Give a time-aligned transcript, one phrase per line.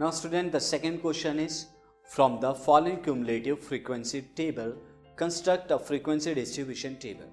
[0.00, 1.66] Now student, the second question is
[2.04, 4.72] from the following cumulative frequency table,
[5.16, 7.28] construct a frequency distribution table.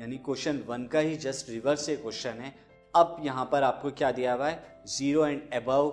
[0.00, 2.52] यानी question one का ही just reverse से question है।
[2.94, 4.82] अब यहाँ पर आपको क्या दिया हुआ है?
[4.86, 5.90] ज़ीरो एंड अबव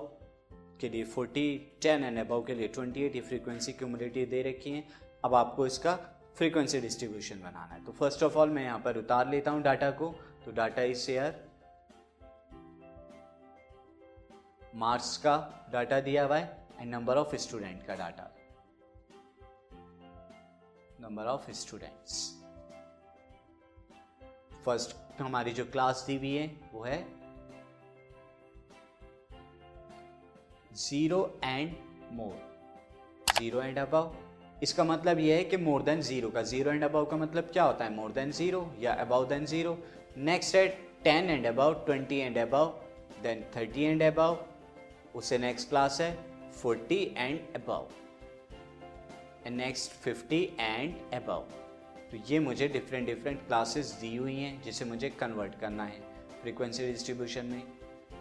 [0.82, 4.84] के लिए 40, 10 एंड अबव के लिए 28 ये फ्रीक्वेंसी क्यूमुलेटिव दे रखी है।
[5.26, 5.96] अब आपको इसका
[6.38, 9.92] फ्रीक्वेंसी डिस्ट्रीब्यूशन बनाना है। तो फ़र्स्ट ऑफ़ ऑल मैं यहाँ पर उतार लेता हूँ डाटा
[9.92, 10.16] को।
[10.46, 11.47] तो डाटा इज़ शेयर
[14.78, 15.36] मार्क्स का
[15.72, 18.24] डाटा दिया हुआ है एंड नंबर ऑफ़ स्टूडेंट का data.
[21.02, 22.18] Number of students.
[24.66, 26.98] First हमारी जो क्लास दी हुई है, वो है
[30.76, 31.76] zero and
[32.12, 32.36] more.
[33.38, 34.16] Zero and above.
[34.64, 37.64] इसका मतलब यह है कि मोर देन ज़ीरो का। ज़ीरो एंड अबव का मतलब क्या
[37.64, 37.94] होता है?
[37.96, 39.78] मोर देन ज़ीरो या अबव देन ज़ीरो।
[40.18, 40.68] नेक्स्ट है
[41.04, 42.68] ten and above, twenty and above,
[43.24, 44.38] then thirty and above
[45.18, 46.12] उससे नेक्स्ट क्लास है
[46.54, 47.88] forty and above
[49.46, 51.46] and next fifty and above
[52.12, 56.00] तो ये मुझे डिफरेंट डिफरेंट क्लासेस दी हुई हैं, जिसे मुझे कन्वर्ट करना है
[56.42, 57.62] फ्रीक्वेंसी डिस्ट्रीब्यूशन में.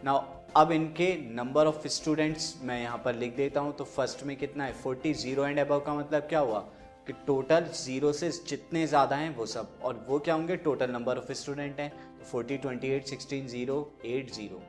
[0.05, 0.25] नाउ
[0.57, 4.65] अब इनके नंबर ऑफ़ स्टूडेंट्स मैं यहाँ पर लिख देता हूँ तो फ़र्स्ट में कितना
[4.65, 4.73] है?
[4.75, 6.61] फोर्टी ज़ीरो एंड अबव का मतलब क्या हुआ?
[7.07, 10.57] कि टोटल ज़ीरो से जितने ज़्यादा हैं वो सब, और वो क्या होंगे?
[10.59, 11.93] टोटल नंबर ऑफ़ स्टूडेंट हैं
[12.31, 14.63] forty twenty eight sixteen zero eight zero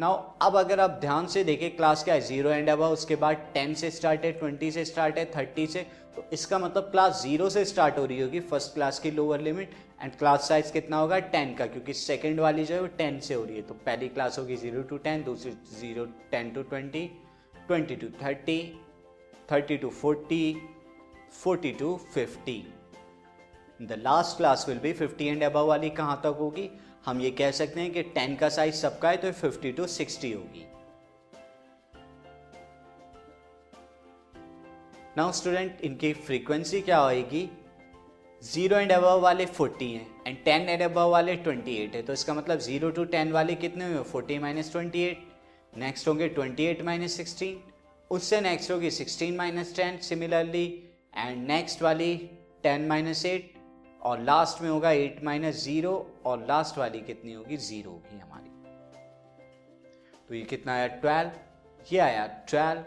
[0.00, 2.20] now अब अगर आप ध्यान से देखें क्लास क्या है?
[2.20, 5.82] ज़ीरो एंड अब उसके बाद टेन से स्टार्ट है ट्वेंटी से स्टार्ट है थर्टी से
[6.16, 9.74] तो इसका मतलब क्लास ज़ीरो से स्टार्ट हो रही होगी फ़र्स्ट क्लास की lower limit
[10.02, 11.18] and class size कितना होगा?
[11.18, 14.08] टेन का, क्योंकि सेकेंड वाली जो है वो टेन से हो रही है तो पहली
[14.08, 17.06] क्लास होगी ज़ीरो टू टेन दूसरी zero ten to twenty
[17.66, 18.58] twenty to thirty
[19.52, 20.42] thirty to forty
[21.42, 22.62] forty to fifty
[23.80, 26.68] the last class will be fifty and above वाली कहाँ तक होगी?
[27.06, 30.32] हम ये कह सकते हैं कि टेन का साइज़ सबका है तो फिफ्टी टू सिक्सटी
[30.32, 30.64] होगी।
[35.16, 37.48] नाउ स्टूडेंट इनकी फ्रीक्वेंसी क्या होगी
[38.42, 42.12] ज़ीरो एंड अबव वाले फोर्टी हैं एंड टेन एंड अबव वाले ट्वेंटी एट है। तो
[42.12, 44.02] इसका मतलब ज़ीरो टू टेन वाले कितने हुए?
[44.02, 45.06] फोर्टी माइनस ट्वेंटी
[45.76, 47.60] नेक्स्ट होंगे ट्वेंटी एट माइनस सिक्सटीन
[48.10, 50.66] उससे नेक्स्ट होगी sixteen minus ten similarly
[51.16, 52.14] and next वाली
[52.62, 53.52] टेन माइनस एट
[54.02, 55.94] और लास्ट में होगा एट माइनस ज़ीरो
[56.26, 57.56] और लास्ट वाली कितनी होगी?
[57.56, 58.48] ज़ीरो होगी हमारी।
[60.28, 60.86] तो ये कितना आया?
[60.86, 61.30] ट्वेल्व
[61.92, 62.84] ये आया ट्वेल्व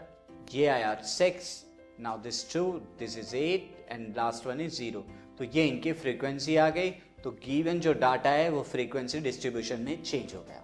[0.54, 1.64] ये आया six
[2.00, 2.64] now this to
[2.98, 5.00] this is eight and last one is zero
[5.38, 6.90] तो ये इनकी फ्रीक्वेंसी आ गई
[7.24, 10.63] तो गिवन जो डाटा है वो फ्रीक्वेंसी डिस्ट्रीब्यूशन में चेंज हो गया।